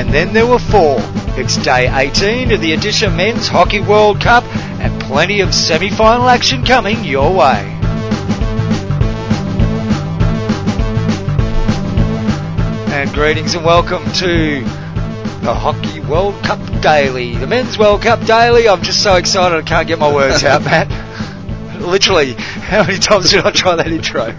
[0.00, 0.96] and then there were four.
[1.36, 4.44] It's day 18 of the Odisha Men's Hockey World Cup
[4.80, 7.60] and plenty of semi-final action coming your way.
[12.94, 14.60] And greetings and welcome to
[15.42, 18.70] the Hockey World Cup Daily, the Men's World Cup Daily.
[18.70, 20.88] I'm just so excited I can't get my words out, Matt.
[21.78, 24.34] Literally, how many times did I try that intro?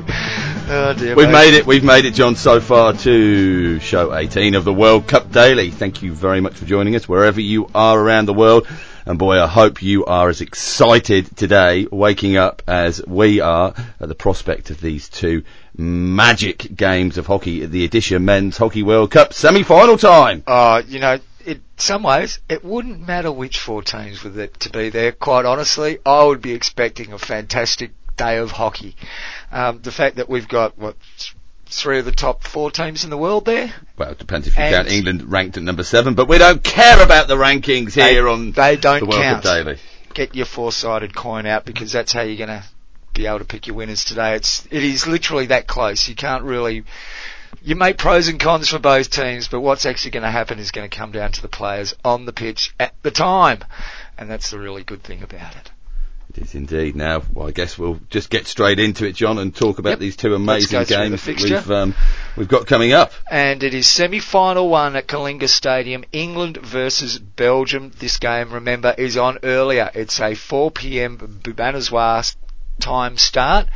[0.73, 1.16] Oh dear.
[1.17, 1.34] We've mate.
[1.34, 5.29] made it, we've made it, John, so far to show 18 of the World Cup
[5.29, 5.70] Daily.
[5.70, 8.66] Thank you very much for joining us wherever you are around the world.
[9.05, 14.07] And boy, I hope you are as excited today, waking up as we are at
[14.07, 15.43] the prospect of these two
[15.76, 20.41] magic games of hockey at the Odisha Men's Hockey World Cup semi-final time.
[20.48, 24.70] Uh, you know, in some ways, it wouldn't matter which four teams were there to
[24.70, 25.12] be there.
[25.12, 28.95] Quite honestly, I would be expecting a fantastic day of hockey.
[29.51, 30.95] Um, the fact that we've got what
[31.65, 34.63] three of the top four teams in the world there, Well, it depends if you
[34.63, 38.13] And- count England ranked at number seven, but we don't care about the rankings They-
[38.13, 39.43] here on they don't the World count.
[39.43, 39.77] Cup Daily.
[40.13, 42.65] get your four-sided coin out because that's how you're going to
[43.13, 44.35] be able to pick your winners today.
[44.35, 46.07] It's it is literally that close.
[46.09, 46.84] You can't really.
[47.63, 50.71] You make pros and cons for both teams, but what's actually going to happen is
[50.71, 53.59] going to come down to the players on the pitch at the time,
[54.17, 55.70] and that's the really good thing about it.
[56.37, 56.96] It is indeed.
[56.96, 59.99] Now, well, I guess we'll just get straight into it, John, and talk about Yep.
[59.99, 61.96] these two amazing go through the games that we've um,
[62.38, 63.12] we've got coming up.
[63.29, 67.91] and it is semi-final one at Kalinga Stadium, England versus Belgium.
[68.00, 69.91] This game, remember, is on earlier.
[69.94, 71.18] It's a 4 p.m.
[71.18, 72.34] Bhubaneswar
[72.79, 73.68] time start,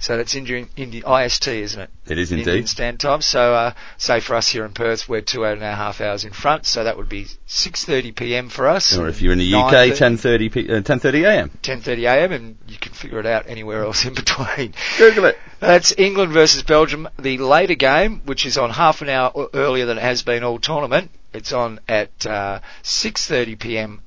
[0.00, 1.90] so that's Indian, Indian IST, isn't it?
[2.06, 2.68] It is Indian indeed.
[2.70, 3.20] Standard Time.
[3.20, 6.32] So, uh, say for us here in Perth, we're two and a half hours in
[6.32, 8.48] front, so that would be 6:30 p.m.
[8.48, 8.96] for us.
[8.96, 11.50] Or if you're in the UK, 10:30 p- uh, 10:30 a.m.
[11.62, 12.32] 10:30 a.m.
[12.32, 14.72] and you can figure it out anywhere else in between.
[14.96, 15.38] Google it.
[15.60, 17.06] That's England versus Belgium.
[17.18, 20.58] The later game, which is on half an hour earlier than it has been all
[20.58, 24.00] tournament, it's on at uh, 6:30 p.m.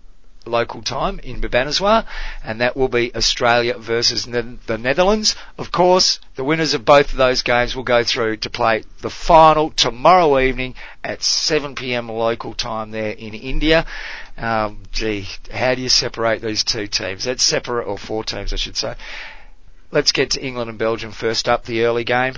[0.46, 2.06] local time in Bhubaneswar,
[2.44, 5.36] and that will be Australia versus ne- the Netherlands.
[5.58, 9.10] Of course, the winners of both of those games will go through to play the
[9.10, 12.10] final tomorrow evening at 7 p.m.
[12.10, 13.86] local time there in India.
[14.38, 17.24] Um, gee, how do you separate these two teams?
[17.26, 18.96] That's separate, or four teams, I should say.
[19.92, 22.36] Let's get to England and Belgium first up, the early game.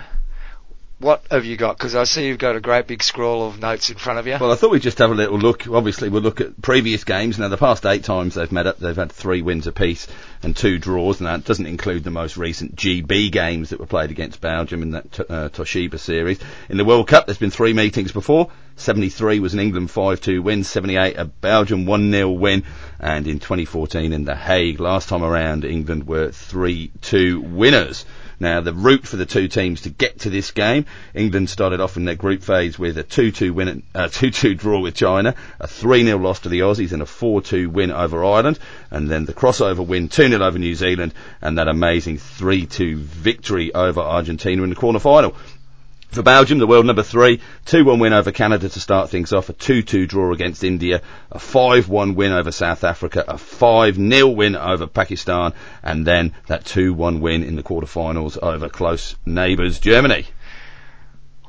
[1.05, 1.77] What have you got?
[1.77, 4.37] Because I see you've got a great big scroll of notes in front of you.
[4.41, 5.67] Well, I thought we'd just have a little look.
[5.67, 7.37] Obviously, we'll look at previous games.
[7.37, 10.07] Now, the past eight times they've met up, they've had three wins apiece
[10.41, 14.09] and two draws, and that doesn't include the most recent GB games that were played
[14.09, 16.39] against Belgium in that uh, Toshiba series.
[16.69, 18.49] In the World Cup, there's been three meetings before.
[18.77, 22.63] 73 was an England 5-2 win, 78 a Belgium 1-0 win,
[22.99, 28.05] and in 2014 in The Hague, last time around, England were 3-2 winners.
[28.39, 31.97] Now, the route for the two teams to get to this game, England started off
[31.97, 36.21] in their group phase with a 2-2 win, uh, 2-2 draw with China, a 3-0
[36.21, 38.59] loss to the Aussies, and a 4-2 win over Ireland,
[38.91, 44.01] and then the crossover win 2-0 over New Zealand, and that amazing 3-2 victory over
[44.01, 45.35] Argentina in the quarter final.
[46.09, 49.53] For Belgium, the world number three, 2-1 win over Canada to start things off, a
[49.53, 51.01] 2-2 draw against India,
[51.31, 57.19] a 5-1 win over South Africa, a 5-0 win over Pakistan, and then that 2-1
[57.19, 60.25] win in the quarterfinals over close neighbours Germany.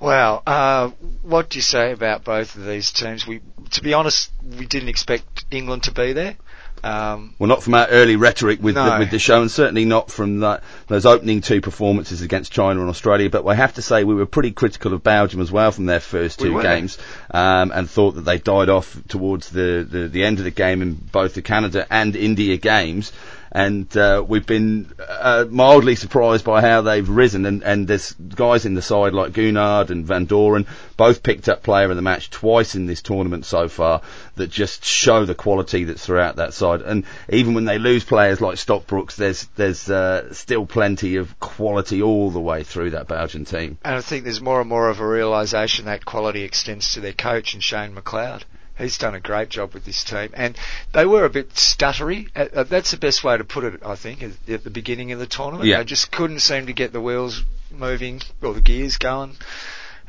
[0.01, 0.43] Wow.
[0.47, 0.91] Uh,
[1.23, 3.27] what do you say about both of these teams?
[3.27, 3.41] We,
[3.71, 6.37] to be honest, we didn't expect England to be there.
[6.85, 10.11] Um, Well, not from our early rhetoric with, the, with the show, and certainly not
[10.11, 13.31] from that, those opening two performances against China and Australia.
[13.31, 16.01] But I have to say we were pretty critical of Belgium as well from their
[16.01, 16.63] first two were.
[16.63, 16.99] games,
[17.31, 20.83] um, and thought that they died off towards the, the, the end of the game
[20.83, 23.11] in both the Canada and India games.
[23.57, 27.47] And uh, we've been uh, mildly surprised by how they've risen.
[27.47, 30.67] And, and there's guys in the side like Gougnard and Van Doren,
[30.99, 34.03] both picked up player of the match twice in this tournament so far,
[34.35, 36.83] that just show the quality that's throughout that side.
[36.83, 42.03] And even when they lose players like Stockbroekx, there's there's uh, still plenty of quality
[42.03, 43.79] all the way through that Belgian team.
[43.83, 47.15] and I think there's more and more of a realisation that quality extends to their
[47.15, 48.43] coach and Shane McLeod.
[48.79, 50.57] He's done a great job with this team, and
[50.93, 52.29] they were a bit stuttery.
[52.37, 55.19] Uh, uh, that's the best way to put it, I think, at, the beginning of
[55.19, 55.67] the tournament.
[55.67, 55.79] Yeah.
[55.79, 59.37] They just couldn't seem to get the wheels moving or the gears going,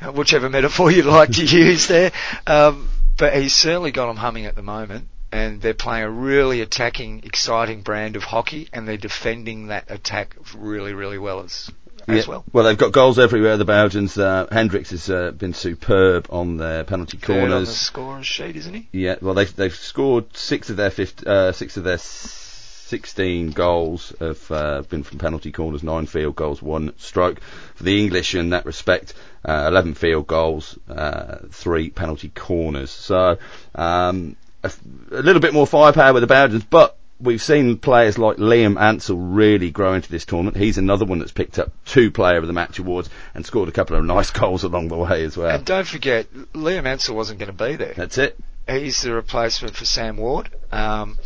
[0.01, 2.11] uh, whichever metaphor you'd like to use there.
[2.45, 5.07] Um, but he's certainly got them humming at the moment.
[5.29, 10.37] And they're playing a really attacking, exciting brand of hockey, and they're defending that attack
[10.55, 11.69] really, really well as,
[12.07, 12.39] as Yeah.
[12.53, 12.63] well.
[12.63, 13.57] they've got goals everywhere.
[13.57, 14.17] The Belgians.
[14.17, 17.75] Uh, Hendrickx has uh, been superb on their penalty Third on the corners.
[17.75, 18.87] scorer's sheet, isn't he?
[18.91, 24.13] Yeah, well, they've they've scored six of their fifth, uh, six of their 16 goals
[24.19, 27.41] have uh, been from penalty corners, 9 field goals, 1 stroke.
[27.75, 29.13] For the English in that respect,
[29.43, 32.89] uh, 11 field goals, uh, 3 penalty corners.
[32.89, 33.37] So
[33.75, 34.71] um, a,
[35.11, 39.17] a little bit more firepower with the Belgians, but we've seen players like Liam Ansell
[39.17, 40.57] really grow into this tournament.
[40.57, 43.71] He's another one that's picked up two Player of the Match awards and scored a
[43.71, 45.55] couple of nice goals along the way as well.
[45.55, 47.93] And don't forget, Liam Ansell wasn't going to be there.
[47.93, 48.37] That's it.
[48.67, 50.49] He's the replacement for Sam Ward.
[50.71, 51.17] Um,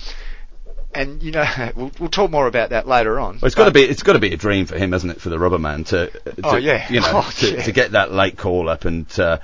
[0.94, 1.46] and you know,
[1.76, 3.36] we'll, we'll, talk more about that later on.
[3.36, 5.22] Well, it's got to be it's got to be a dream for him, hasn't it,
[5.22, 7.64] for the rubber man to, to oh yeah, you know, oh, to, yeah.
[7.64, 9.40] to, get that late call up and uh,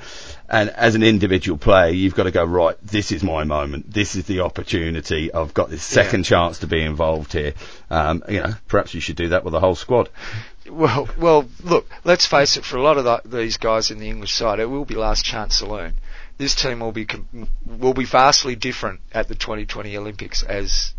[0.50, 2.76] and as an individual player, you've got to go right.
[2.82, 3.92] This is my moment.
[3.92, 5.34] This is the opportunity.
[5.34, 6.38] I've got this second yeah.
[6.38, 7.54] chance to be involved here.
[7.90, 10.10] Um, you know, perhaps you should do that with the whole squad.
[10.70, 11.90] Well, well, look.
[12.04, 12.66] Let's face it.
[12.66, 15.26] For a lot of the, these guys in the English side, it will be last
[15.26, 15.94] chance saloon.
[16.38, 17.08] This team will be
[17.66, 20.94] will be vastly different at the 2020 Olympics as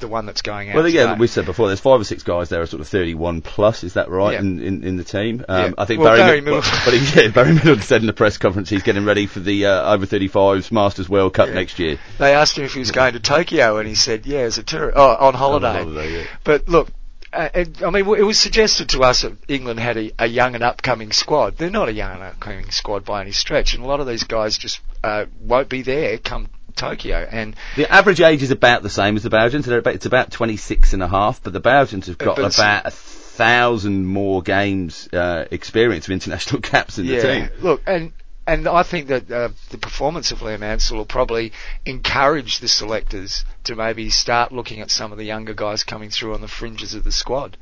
[0.00, 0.76] the one that's going out.
[0.76, 1.18] Well, yeah, today.
[1.20, 3.84] we said before, there's five or six guys there are sort of 31 plus.
[3.84, 4.40] Is that right Yeah.
[4.40, 5.44] in, in, in the team?
[5.48, 5.72] Um, Yeah.
[5.78, 8.06] I think Well, Barry, Barry Mid- well, Middleton- but he, yeah, Barry Middleton said in
[8.06, 11.54] the press conference he's getting ready for the uh, over 35s Masters World Cup Yeah.
[11.54, 11.98] next year.
[12.18, 14.62] They asked him if he was going to Tokyo, and he said, "Yeah, as a
[14.62, 16.24] tour, oh, on holiday." holiday, yeah.
[16.44, 16.88] But look,
[17.32, 20.64] uh, I mean, it was suggested to us that England had a, a young and
[20.64, 21.56] upcoming squad.
[21.56, 24.24] They're not a young and upcoming squad by any stretch, and a lot of these
[24.24, 27.26] guys just uh, won't be there come Tokyo.
[27.30, 29.68] And The average age is about the same as the Belgians.
[29.68, 34.06] About, it's about 26 and a half, but the Belgians have got about a thousand
[34.06, 37.50] more games uh, experience of international caps in the yeah, team.
[37.60, 38.12] look, and
[38.46, 41.52] and I think that uh, the performance of Liam Ansell will probably
[41.86, 46.34] encourage the selectors to maybe start looking at some of the younger guys coming through
[46.34, 47.56] on the fringes of the squad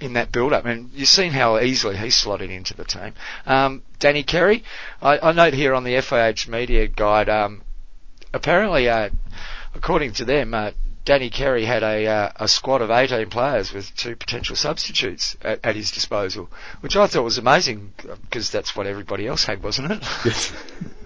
[0.00, 0.64] in that build-up.
[0.64, 3.14] And you've seen how easily he slotted into the team.
[3.46, 4.64] Um, Danny Kerry,
[5.00, 7.62] I, I note here on the FIH media guide, um,
[8.32, 9.10] apparently, uh,
[9.74, 10.70] according to them, uh,
[11.04, 15.60] Danny Kerry had a, uh, a squad of 18 players with two potential substitutes at,
[15.64, 19.92] at his disposal, which I thought was amazing because that's what everybody else had, wasn't
[19.92, 19.98] it?
[20.26, 20.52] Yes.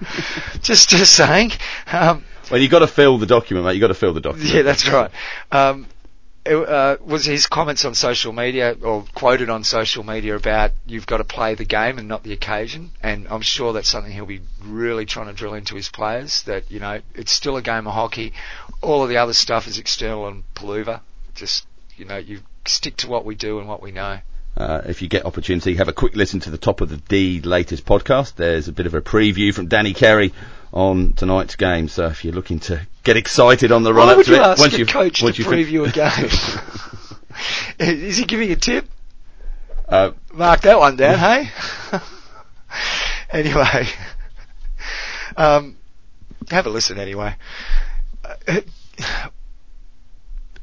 [0.63, 1.53] just, just saying.
[1.93, 3.75] Um, Well, you got to fill the document, mate.
[3.75, 4.53] You got to fill the document.
[4.53, 5.11] yeah, that's right.
[5.53, 5.87] Um,
[6.45, 11.07] it, uh, was his comments on social media or quoted on social media about you've
[11.07, 14.27] got to play the game and not the occasion, and I'm sure that's something he'll
[14.27, 16.43] be really trying to drill into his players.
[16.43, 18.33] That you know it's still a game of hockey.
[18.81, 21.01] All of the other stuff is external and paluva.
[21.35, 21.67] Just
[21.97, 24.19] you know you stick to what we do and what we know.
[24.57, 27.41] Uh, if you get opportunity, have a quick listen to the top of the D
[27.41, 28.35] latest podcast.
[28.35, 30.33] There's a bit of a preview from Danny Kerry
[30.73, 31.89] on tonight's game.
[31.89, 34.39] So if you're looking to get excited on the run Why up would to you
[34.39, 36.31] it, ask once a you coach once to you fin- preview a game?
[37.79, 38.87] is he giving a tip?
[39.89, 41.51] uh, Mark that one down, hey?
[43.31, 43.87] anyway,
[45.37, 45.77] um,
[46.51, 47.35] have a listen anyway.
[48.25, 48.61] Uh,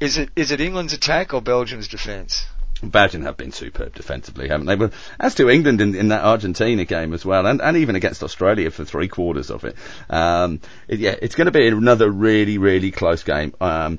[0.00, 2.46] Is it is it England's attack or Belgium's defence?
[2.82, 4.76] Belgium have been superb defensively, haven't they?
[4.76, 8.22] But as to England in, in that Argentina game as well, and, and even against
[8.22, 9.76] Australia for three quarters of it.
[10.08, 13.54] Um, it yeah, it's going to be another really, really close game.
[13.60, 13.98] Um,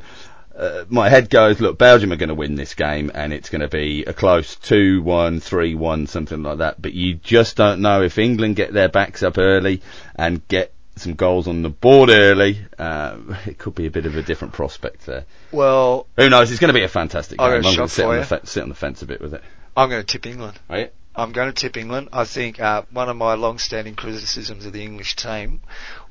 [0.56, 3.62] uh, my head goes, look, Belgium are going to win this game, and it's going
[3.62, 6.81] to be a close 2 1, 3 1, something like that.
[6.81, 9.81] But you just don't know if England get their backs up early
[10.16, 12.59] and get some goals on the board early.
[12.77, 15.25] Uh, it could be a bit of a different prospect there.
[15.51, 16.51] Well, Who knows?
[16.51, 17.48] It's going to be a fantastic game.
[17.48, 19.42] I'm going to sit on, the fe- sit on the fence a bit with it.
[19.75, 20.59] I'm going to tip England.
[20.69, 20.94] Right?
[21.13, 22.10] I'm going to tip England.
[22.13, 25.60] I think uh, one of my long-standing criticisms of the English team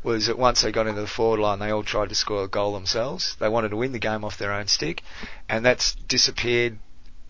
[0.02, 2.48] was that once they got into the forward line, they all tried to score a
[2.48, 3.36] goal themselves.
[3.40, 5.02] They wanted to win the game off their own stick,
[5.48, 6.78] and that's disappeared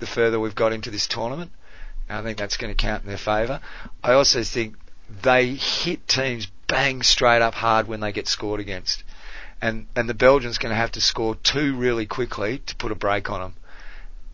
[0.01, 1.53] the further we've got into this tournament.
[2.09, 3.61] I think that's going to count in their favour.
[4.03, 4.75] I also think
[5.23, 9.03] they hit teams bang straight up hard when they get scored against,
[9.61, 12.93] and and the Belgians are going to have to score two really quickly to put
[12.93, 13.55] a break on them.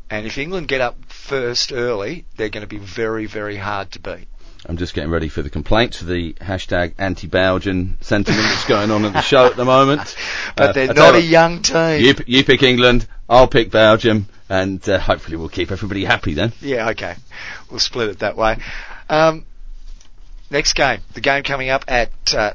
[0.09, 3.99] And if England get up first early, they're going to be very, very hard to
[3.99, 4.29] beat.
[4.65, 9.05] I'm just getting ready for the complaints for the hashtag anti-Belgian sentiment that's going on
[9.05, 10.17] at the show at the moment.
[10.57, 12.01] But Uh, they're not a you young team.
[12.03, 16.53] You, you pick England, I'll pick Belgium, and uh, hopefully we'll keep everybody happy then.
[16.61, 17.15] Yeah, okay.
[17.71, 18.59] We'll split it that way.
[19.11, 19.45] Um,
[20.51, 21.01] next game.
[21.15, 22.11] The game coming up at.
[22.35, 22.53] Uh,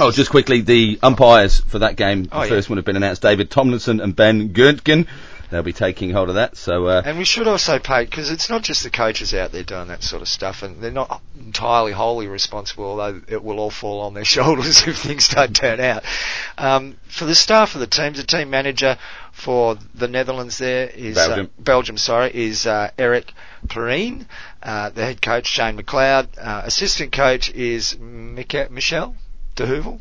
[0.00, 2.48] Oh, just quickly, the umpires for that game, the Oh, yeah.
[2.48, 5.06] first one have been announced, David Tomlinson and Ben Göntgen.
[5.50, 8.50] They'll be taking hold of that, so uh, and we should also pay, because it's
[8.50, 11.92] not just the coaches out there doing that sort of stuff, and they're not entirely
[11.92, 16.04] wholly responsible, although it will all fall on their shoulders if things don't turn out.
[16.58, 18.98] Um, for the staff of the teams, the team manager
[19.32, 21.46] for the Netherlands there is Belgium.
[21.46, 23.32] Uh, Belgium, sorry, is uh, Eric
[23.68, 24.26] Perrine.
[24.62, 26.28] Uh, the head coach Shane McLeod.
[26.36, 29.16] Uh, assistant coach is Michelle
[29.54, 30.00] De Heuvel.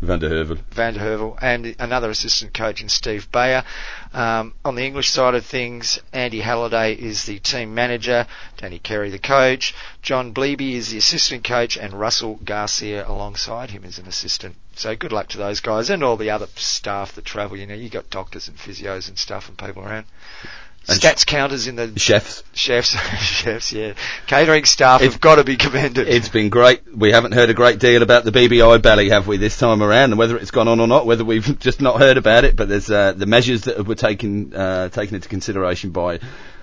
[0.00, 0.58] Van den Heuvel.
[0.70, 3.64] Van den Heuvel, and another assistant coach in Steve Bayer.
[4.14, 8.26] Um, on the English side of things, Andy Halliday is the team manager,
[8.58, 13.84] Danny Kerry the coach, John Bleby is the assistant coach, and Russell Garcia alongside him
[13.84, 14.54] is an assistant.
[14.76, 17.56] So good luck to those guys and all the other staff that travel.
[17.56, 20.06] You know, you got doctors and physios and stuff and people around.
[20.88, 22.42] And Stats counters in the Chefs.
[22.54, 22.90] chefs,
[23.20, 23.92] chefs, yeah.
[24.26, 26.08] Catering staff It's- have got to be commended.
[26.08, 26.80] It's been great.
[26.96, 30.10] We haven't heard a great deal about the BBI belly, have we, this time around?
[30.12, 32.56] And whether it's gone on or not, whether we've just not heard about it.
[32.56, 36.20] But there's uh, the measures that were taken uh, taken into consideration by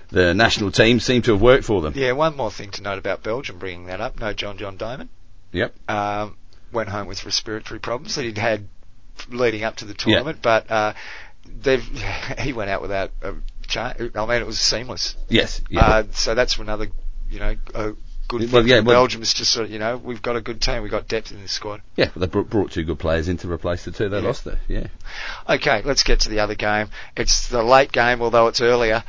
[0.10, 1.94] the national team seem to have worked for them.
[1.96, 4.20] yeah, one more thing to note about Belgium bringing that up.
[4.20, 5.08] No John John Dohmen.
[5.52, 5.74] Yep.
[5.90, 6.36] um,
[6.72, 8.68] went home with respiratory problems that he'd had
[9.30, 10.94] leading up to the tournament, but uh,
[11.62, 11.84] they've
[12.40, 13.34] he went out without a
[13.68, 15.16] cha- I mean, it was seamless.
[15.30, 15.62] Yes.
[15.70, 15.86] Yeah.
[15.86, 16.88] Uh, so that's another,
[17.30, 17.92] you know, a
[18.28, 20.42] good thing Well, yeah, well- Belgium is just sort of, you know, we've got a
[20.42, 21.82] good team, we've got depth in this squad.
[21.96, 22.10] yeah.
[22.16, 24.28] Well, they brought, two good players in to replace the two they Yeah.
[24.28, 24.60] lost there.
[24.68, 24.88] Yeah.
[25.50, 26.90] Okay, let's get to the other game.
[27.16, 29.04] It's the late game, although it's earlier.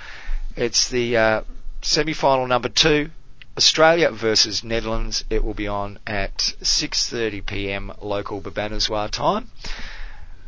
[0.56, 1.40] It's the uh,
[1.82, 3.10] semi-final number two,
[3.58, 5.24] Australia versus Netherlands.
[5.30, 7.92] It will be on at 6:30 p.m.
[8.02, 9.50] local Bhubaneswar time.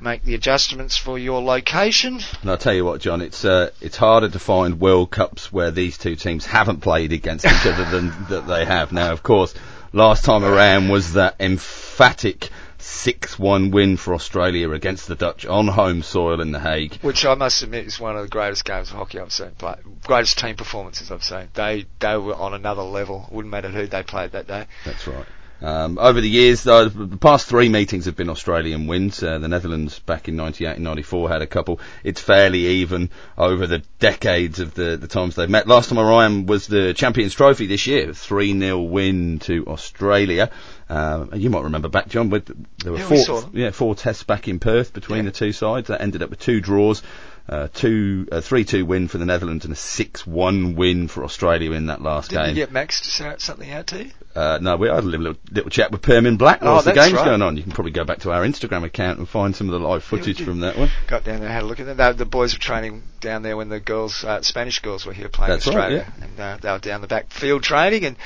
[0.01, 2.21] Make the adjustments for your location.
[2.43, 5.71] And I'll tell you what, John, it's uh, it's harder to find World Cups where
[5.71, 8.93] these two teams haven't played against each other than that they have.
[8.93, 9.55] Now, of course,
[9.93, 16.03] last time around was that emphatic 6-1 win for Australia against the Dutch on home
[16.03, 16.97] soil in The Hague.
[17.01, 19.75] Which I must admit is one of the greatest games of hockey I've seen play.
[20.05, 21.49] Greatest team performances I've seen.
[21.55, 23.27] They they were on another level.
[23.29, 24.67] It wouldn't matter who they played that day.
[24.85, 25.27] That's right.
[25.61, 29.23] Um, over the years, though, the past three meetings have been Australian wins.
[29.23, 31.81] Uh, the Netherlands back in 98 and 94 had a couple.
[32.05, 35.67] It's fairly even over the decades of the, the times they've met.
[35.67, 40.51] Last time around was the Champions Trophy this year, 3-0 win to Australia.
[40.89, 42.47] Um, you might remember back, John, with,
[42.79, 43.51] there were Yeah, four, them.
[43.55, 45.31] yeah, four tests back in Perth between Yeah.
[45.31, 45.89] the two sides.
[45.89, 47.03] That ended up with two draws.
[47.49, 51.87] Uh, two, a 3-2 win for the Netherlands and a 6-1 win for Australia in
[51.87, 52.57] that last Didn't game.
[52.57, 54.11] you get Max to shout something out to you?
[54.35, 57.15] Uh, no, we had a little, little chat with Permin Black Oh, whilst the game's
[57.15, 57.25] right.
[57.25, 57.57] going on.
[57.57, 60.05] You can probably go back to our Instagram account and find some of the live
[60.05, 60.45] footage did.
[60.47, 60.91] from that one.
[61.07, 61.97] got down there and had a look at.
[61.97, 65.31] They, the boys were training down there when the girls, uh, Spanish girls, were here
[65.31, 68.17] playing That's right, Australia, and uh, they were down the back field training, and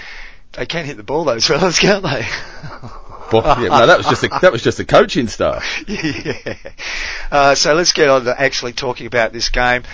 [0.53, 2.27] they can hit the ball, those fellas, can't they?
[3.41, 5.65] Yeah, no, that was just a, that was just a coaching staff.
[5.89, 6.55] yeah.
[7.31, 9.85] Uh, so let's get on to actually talking about this game.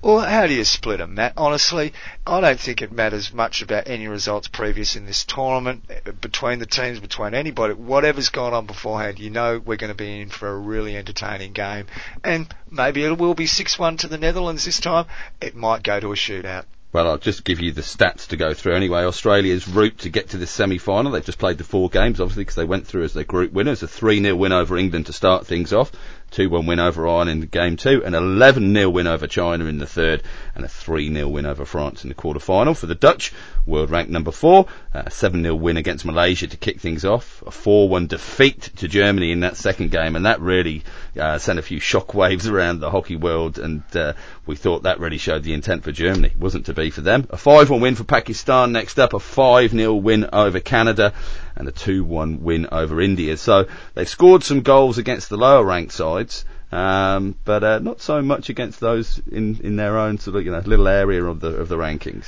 [0.00, 1.32] Well, how do you split them, Matt?
[1.36, 1.92] Honestly,
[2.24, 6.60] I don't think it matters much about any results previous in this tournament uh, between
[6.60, 7.74] the teams, between anybody.
[7.74, 11.52] Whatever's gone on beforehand, you know we're going to be in for a really entertaining
[11.52, 11.86] game.
[12.22, 15.06] And maybe it will be 6-1 to the Netherlands this time.
[15.40, 16.66] It might go to a shootout.
[16.98, 19.04] Well, I'll just give you the stats to go through anyway.
[19.04, 22.56] Australia's route to get to this semi-final, they've just played the four games, obviously, because
[22.56, 23.84] they went through as their group winners.
[23.84, 25.92] A 3-0 win over England to start things off,
[26.30, 30.22] 2-1 win over Ireland in game two, an 11-0 win over China in the third,
[30.54, 32.74] and a 3-0 win over France in the quarter-final.
[32.74, 33.32] For the Dutch,
[33.66, 38.08] world ranked number four, a 7-0 win against Malaysia to kick things off, a 4-1
[38.08, 40.82] defeat to Germany in that second game, and that really
[41.18, 44.12] uh, sent a few shockwaves around the hockey world, and uh,
[44.46, 46.28] we thought that really showed the intent for Germany.
[46.28, 47.26] It Wasn't to be for them.
[47.30, 51.12] A 5-1 win for Pakistan next up, a 5-0 win over Canada,
[51.58, 53.36] and a 2-1 win over India.
[53.36, 58.22] So they've scored some goals against the lower ranked sides, um, but uh, not so
[58.22, 61.48] much against those in, in their own sort of you know little area of the
[61.48, 62.26] of the rankings.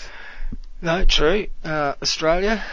[0.83, 1.47] No, true.
[1.65, 2.65] Uh, Australia.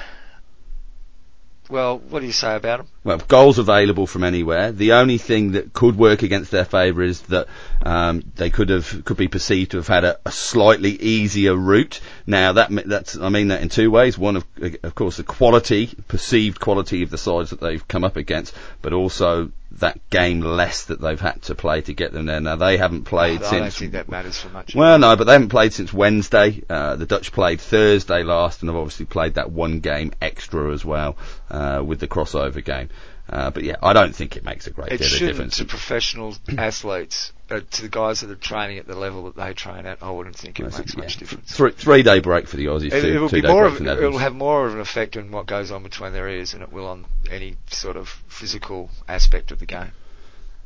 [1.69, 2.87] Well, what do you say about them?
[3.03, 4.71] Well, goals available from anywhere.
[4.71, 7.47] The only thing that could work against their favour is that
[7.85, 11.99] um, they could have could be perceived to have had a, a slightly easier route.
[12.25, 14.17] Now that that's I mean that in two ways.
[14.17, 14.45] One of
[14.83, 18.93] of course the quality, perceived quality of the sides that they've come up against, but
[18.93, 22.39] also that game less that they've had to play to get them there.
[22.39, 24.73] Now they haven't played I since don't think that matters for much.
[24.73, 26.63] well, no, but they haven't played since Wednesday.
[26.69, 30.85] Uh, the Dutch played Thursday last, and have obviously played that one game extra as
[30.85, 31.17] well
[31.51, 32.89] uh, with the crossover game.
[33.29, 35.57] Uh, but yeah, I don't think it makes a great it deal of difference.
[35.57, 39.53] to professional athletes, uh, to the guys that are training at the level that they
[39.53, 40.01] train at.
[40.01, 41.19] I wouldn't think it makes much yeah.
[41.19, 41.51] difference.
[41.51, 42.91] Three, three day break for the Aussies.
[42.91, 45.31] It, two, it will be more of it will have more of an effect on
[45.31, 49.51] what goes on between their ears than it will on any sort of physical aspect
[49.51, 49.91] of the game.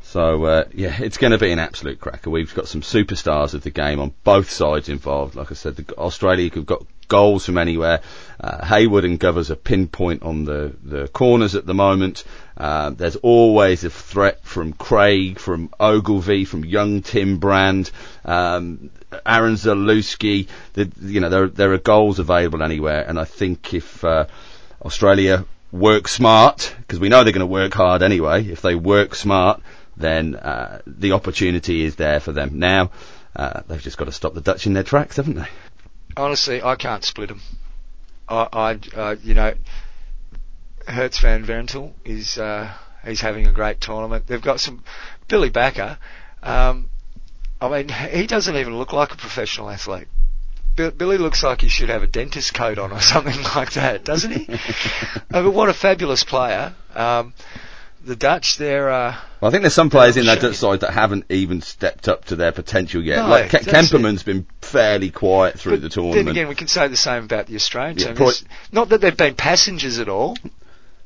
[0.04, 2.30] So uh, yeah, it's going to be an absolute cracker.
[2.30, 5.36] We've got some superstars of the game on both sides involved.
[5.36, 8.00] Like I said, the, Australia have got goals from anywhere.
[8.40, 12.24] Uh, Hayward and Govers are pinpoint on the, the corners at the moment.
[12.56, 17.92] Uh, there's always a threat from Craig, from Ogilvie, from young Tim Brand,
[18.24, 18.90] um,
[19.26, 20.48] Aaron Zalewski.
[20.74, 24.28] The, you know, there there are goals available anywhere, and I think if uh,
[24.82, 28.46] Australia work smart, because we know they're going to work hard anyway.
[28.46, 29.62] If they work smart,
[29.98, 32.60] then uh, the opportunity is there for them.
[32.60, 32.92] Now,
[33.36, 35.50] uh, they've just got to stop the Dutch in their tracks, haven't they?
[36.18, 37.42] Honestly, I can't split them.
[38.28, 39.54] I, I uh, you know,
[40.88, 42.72] Hertz van Ventel is uh,
[43.06, 44.28] he's having a great tournament.
[44.28, 44.84] They've got some
[45.28, 45.98] Billy Bakker.
[46.44, 46.90] Um,
[47.60, 50.08] I mean, he doesn't even look like a professional athlete.
[50.76, 54.32] Billy looks like he should have a dentist coat on or something like that, doesn't
[54.32, 54.48] he?
[54.50, 56.74] oh, but what a fabulous player.
[56.96, 57.34] Um,
[58.04, 58.90] the Dutch, they're.
[58.90, 62.08] Uh, well, I think there's some players in that Dutch side that haven't even stepped
[62.08, 63.18] up to their potential yet.
[63.18, 66.26] No, like Ke- Kemperman's been fairly quiet through but the tournament.
[66.26, 68.16] Then again, we can say the same about the Australian Yeah, team.
[68.16, 68.32] pro-
[68.72, 70.38] not that they've been passengers at all.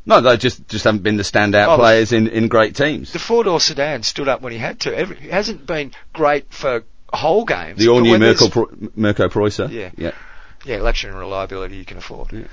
[0.05, 3.11] no, they just just haven't been the standout Oh, players in, in great teams.
[3.13, 4.95] The Fordor Sedan stood up when he had to.
[4.97, 6.83] Every, he hasn't been great for
[7.13, 7.79] whole games.
[7.79, 9.71] The all but new when there's- Pro- Mirco Pruyser.
[9.71, 9.91] Yeah.
[9.97, 10.11] yeah.
[10.65, 12.31] Yeah, luxury and reliability you can afford.
[12.33, 12.45] Yeah.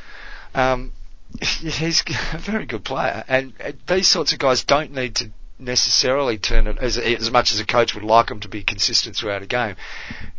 [0.54, 0.92] Um,
[1.40, 3.52] he's a very good player, and
[3.86, 5.30] these sorts of guys don't need to
[5.62, 9.16] necessarily turn it as as much as a coach would like them to be consistent
[9.16, 9.76] throughout a game.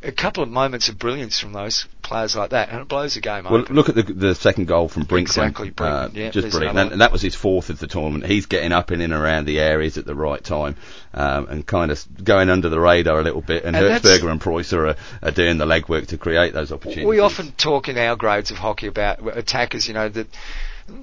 [0.01, 3.21] A couple of moments of brilliance from those players like that, and it blows the
[3.21, 3.51] game up.
[3.51, 3.75] Well, open.
[3.75, 5.21] look at the the second goal from Brinkman.
[5.21, 8.25] Exactly, Brinkman, Uh, yeah, just brilliant, and, and that was his fourth of the tournament.
[8.25, 10.75] He's getting up and in and around the areas at the right time,
[11.13, 13.63] um, and kind of going under the radar a little bit.
[13.63, 17.05] And, And Hertzberger and Pruyser are, are doing the legwork to create those opportunities.
[17.05, 20.27] We often talk in our grades of hockey about attackers, you know, that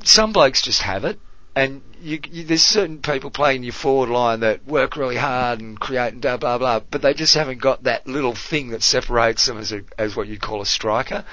[0.05, 1.19] some blokes just have it.
[1.55, 5.79] And you, you, there's certain people playing your forward line that work really hard and
[5.79, 9.47] create and blah blah blah, but they just haven't got that little thing that separates
[9.47, 11.25] them as a, as what you'd call a striker,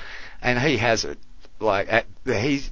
[0.42, 1.20] and he has it.
[1.60, 2.63] Like at, he,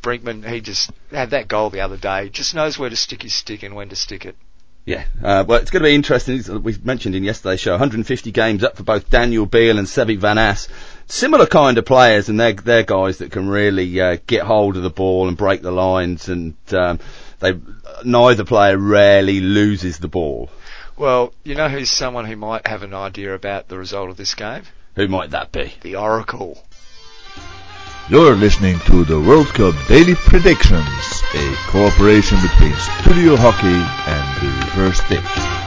[0.00, 2.28] Brinkman, he just had that goal the other day.
[2.28, 4.36] Just knows where to stick his stick and when to stick it.
[4.84, 6.62] Yeah, uh, well, it's going to be interesting.
[6.62, 10.38] We mentioned in yesterday's show, 150 games up for both Daniel Beale and Seve Van
[10.38, 10.68] Ass.
[11.08, 14.82] Similar kind of players, and they're they're guys that can really uh, get hold of
[14.82, 16.28] the ball and break the lines.
[16.28, 16.98] And um,
[17.40, 17.58] they
[18.04, 20.50] neither player rarely loses the ball.
[20.96, 24.34] Well, you know who's someone who might have an idea about the result of this
[24.34, 24.62] game?
[24.96, 25.74] Who might that be?
[25.82, 26.64] The Oracle.
[28.08, 34.66] You're listening to the World Cup Daily Predictions, a cooperation between Studio Hockey and the
[34.66, 35.65] Reverse Stick.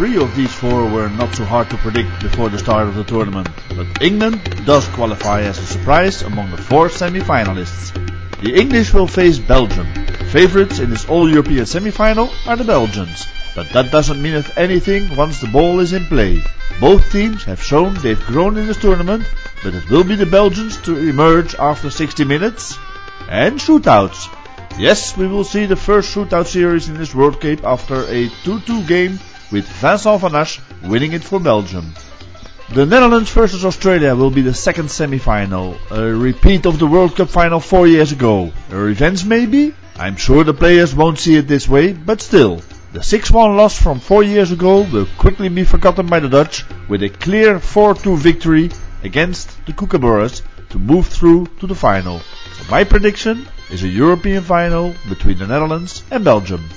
[0.00, 3.04] Three of these four were not so hard to predict before the start of the
[3.04, 7.92] tournament, but England does qualify as a surprise among the four semi-finalists.
[8.42, 9.86] The English will face Belgium.
[10.30, 15.48] Favorites in this all-European semi-final are the Belgians, but that doesn't mean anything once the
[15.48, 16.42] ball is in play.
[16.80, 19.26] Both teams have shown they've grown in this tournament,
[19.62, 22.78] but it will be the Belgians to emerge after 60 minutes.
[23.28, 24.34] And shootouts.
[24.78, 28.88] Yes, we will see the first shootout series in this World Cup after a 2-2
[28.88, 31.92] game with Vincent Vanasch winning it for Belgium.
[32.72, 37.28] The Netherlands versus Australia will be the second semi-final, a repeat of the World Cup
[37.28, 38.52] final four years ago.
[38.70, 39.74] A revenge maybe?
[39.96, 42.62] I'm sure the players won't see it this way, but still.
[42.92, 47.02] The 6-1 loss from four years ago will quickly be forgotten by the Dutch with
[47.02, 48.70] a clear 4-2 victory
[49.02, 52.20] against the Kookaburras to move through to the final.
[52.20, 56.68] So my prediction is a European final between the Netherlands and Belgium.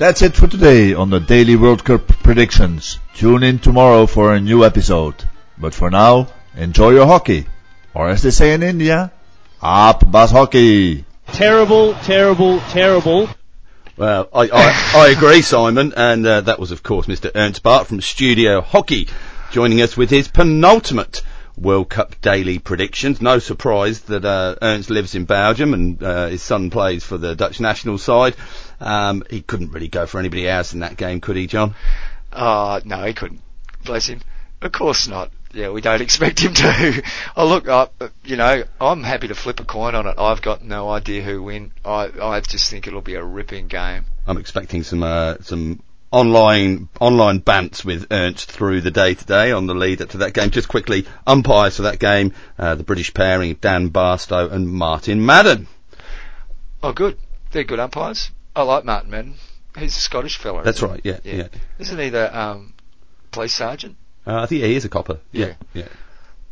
[0.00, 2.98] That's it for today on the Daily World Cup predictions.
[3.16, 5.14] Tune in tomorrow for a new episode.
[5.58, 7.44] But for now, enjoy your hockey.
[7.92, 9.12] Or as they say in India,
[9.62, 11.04] Aap Bas Hockey.
[11.26, 13.28] Terrible, terrible, terrible.
[13.98, 17.30] Well, I, I, I agree, Simon, and uh, that was, of course, Mr.
[17.34, 19.06] Ernst Baart from Studio Hockey,
[19.50, 21.20] joining us with his penultimate
[21.60, 23.20] World Cup daily predictions.
[23.20, 27.36] No surprise that uh, Ernst lives in Belgium and uh, his son plays for the
[27.36, 28.34] Dutch national side.
[28.80, 31.74] Um, he couldn't really go for anybody else in that game, could he, John?
[32.32, 33.42] Uh, no, he couldn't.
[33.84, 34.20] Bless him.
[34.62, 35.30] Of course not.
[35.52, 37.02] Yeah, we don't expect him to.
[37.36, 37.88] oh, look, I,
[38.24, 40.14] you know, I'm happy to flip a coin on it.
[40.18, 41.72] I've got no idea who win.
[41.84, 44.06] I, I just think it'll be a ripping game.
[44.26, 49.66] I'm expecting some uh, some online online bants with Ernst through the day today on
[49.66, 50.50] the lead up to that game.
[50.50, 55.68] Just quickly, umpires for that game, uh, the British pairing Dan Barstow and Martin Madden.
[56.82, 57.18] Oh, good.
[57.52, 58.30] They're good umpires.
[58.54, 59.34] I like Martin Madden.
[59.78, 60.64] He's a Scottish fella.
[60.64, 61.48] That's right, yeah, yeah.
[61.78, 62.74] Isn't he the um,
[63.30, 63.96] police sergeant?
[64.26, 65.20] Uh, I think he is a copper.
[65.32, 65.54] Yeah.
[65.72, 65.86] yeah.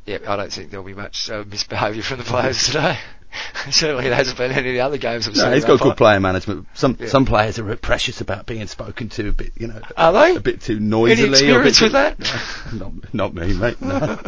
[0.07, 2.99] Yeah, I don't think there'll be much uh, misbehaviour from the players today.
[3.71, 5.53] Certainly, it hasn't been any of the other games I've No, seen.
[5.53, 6.67] he's got good player management.
[6.75, 7.09] Some Yeah.
[7.09, 10.37] some players are precious about being spoken to a bit, you know, Are they?
[10.37, 11.23] a bit too noisily.
[11.29, 12.19] Any experience with that?
[12.19, 13.81] too- not, not me, mate.
[13.83, 14.19] No.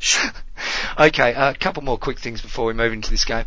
[0.98, 3.44] okay, a couple more quick things before we move into this game.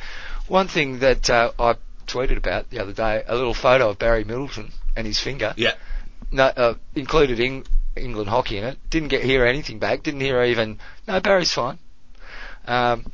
[0.47, 1.75] One thing that uh, I
[2.07, 5.53] tweeted about the other day, a little photo of Barry Middleton and his finger.
[5.57, 5.73] yeah.
[6.31, 8.77] no, uh, included Eng- England hockey in it.
[8.89, 10.03] Didn't get hear anything back.
[10.03, 10.79] Didn't hear even.
[11.07, 11.77] No, Barry's fine.
[12.65, 13.05] Um,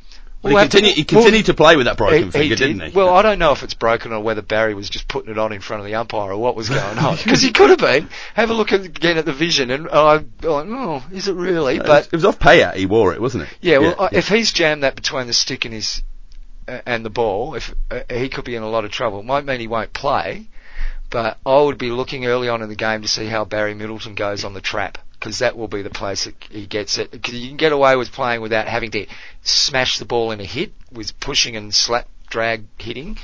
[0.42, 2.56] Well, we'll he have to- continued, he to play with that broken he, he finger,
[2.56, 2.66] did.
[2.78, 2.96] didn't he?
[2.96, 5.52] Well, I don't know if it's broken or whether Barry was just putting it on
[5.52, 7.16] in front of the umpire or what was going on.
[7.24, 8.08] Because he could have been.
[8.34, 11.76] Have a look at, again at the vision, and I'm like, oh, is it really?
[11.76, 12.74] it, was, But it was off payout.
[12.76, 13.50] He wore it, wasn't it?
[13.60, 14.06] yeah, well, yeah.
[14.06, 16.02] I if he's jammed that between the stick and his
[16.66, 19.20] uh, and the ball, if uh, he could be in a lot of trouble.
[19.20, 20.46] It might mean he won't play,
[21.10, 24.14] but I would be looking early on in the game to see how Barry Middleton
[24.14, 24.98] goes on the trap.
[25.12, 27.10] Because that will be the place that he gets it.
[27.10, 29.06] Because you can get away with playing without having to
[29.42, 33.18] smash the ball in a hit with pushing and slap drag hitting.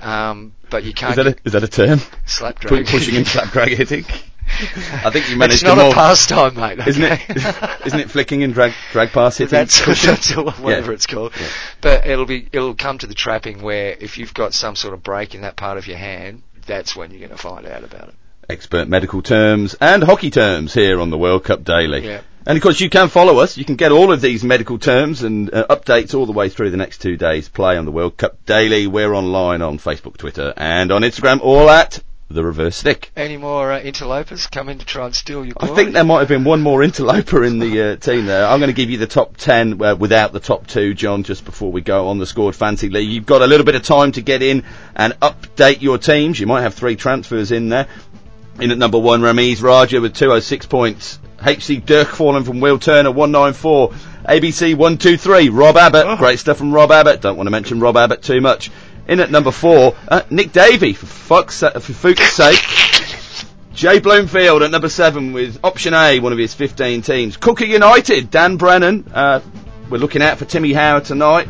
[0.00, 2.00] Um, but you can't is, that a, is that a term?
[2.26, 4.04] slap drag pushing and slap drag hitting.
[4.48, 6.78] I think you managed it's to not more, a pastime, mate.
[6.86, 7.20] Isn't it?
[7.86, 9.50] Isn't it flicking and drag drag pass hitting?
[9.50, 10.90] That's, that's whatever Yeah.
[10.92, 11.34] it's called.
[11.80, 15.02] But it'll be it'll come to the trapping where if you've got some sort of
[15.02, 18.08] break in that part of your hand, that's when you're going to find out about
[18.08, 18.14] it.
[18.48, 22.06] expert medical terms and hockey terms here on the World Cup Daily.
[22.06, 22.20] Yeah.
[22.46, 23.58] And of course, you can follow us.
[23.58, 26.70] You can get all of these medical terms and uh, updates all the way through
[26.70, 27.48] the next two days.
[27.50, 28.86] Play on the World Cup Daily.
[28.86, 33.10] We're online on Facebook, Twitter, and on Instagram, all at the Reverse Stick.
[33.16, 36.20] Any more uh, interlopers come in to try and steal your I think there might
[36.20, 38.46] have been one more interloper in the uh, team there.
[38.46, 41.44] I'm going to give you the top 10 uh, without the top two, John, just
[41.44, 43.08] before we go on the scored fancy league.
[43.08, 44.64] You've got a little bit of time to get in
[44.94, 46.38] and update your teams.
[46.38, 47.86] You might have three transfers in there.
[48.60, 51.18] In at number one, Ramiz Raja with 206 points.
[51.40, 53.92] HC Dirk fallen from Will Turner, 194.
[54.28, 56.18] ABC 123, Rob Abbott.
[56.18, 57.22] Great stuff from Rob Abbott.
[57.22, 58.70] Don't want to mention Rob Abbott too much.
[59.08, 62.60] In at number four, uh, Nick Davey, for fuck's, for fuck's sake.
[63.74, 67.36] Jay Bloomfield at number seven with option A, one of his 15 teams.
[67.36, 69.10] Cooker United, Dan Brennan.
[69.14, 69.40] Uh,
[69.88, 71.48] we're looking out for Timmy Howard tonight.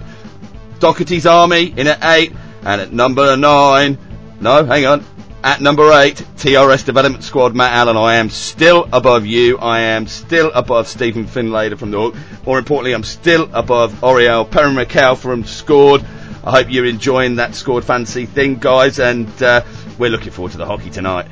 [0.79, 2.33] Doherty's Army in at eight.
[2.63, 3.99] And at number nine,
[4.41, 5.05] no, hang on.
[5.43, 7.97] At number eight, TRS Development Squad, Matt Allen.
[7.97, 9.59] I am still above you.
[9.59, 12.15] I am still above Stephen Finlader from the Hawk.
[12.45, 16.05] More importantly, I'm still above Oriel Perrin from Scored.
[16.49, 19.63] I hope you're enjoying that Scored fancy thing, guys, and uh,
[19.99, 21.29] we're looking forward to the hockey tonight.